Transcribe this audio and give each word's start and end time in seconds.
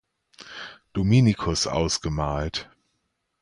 Dominikus 0.93 1.67
ausgemalt. 1.67 2.71